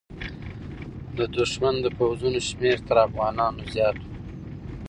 د 1.17 1.19
دښمن 1.37 1.75
د 1.81 1.85
پوځونو 1.97 2.39
شمېر 2.47 2.77
تر 2.87 2.97
افغانانو 3.07 3.61
زیات 3.73 3.97
و. 4.05 4.09